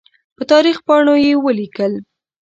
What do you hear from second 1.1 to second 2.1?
یې ولیکل.